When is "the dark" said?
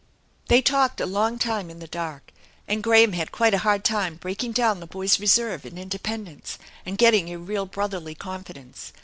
1.77-2.31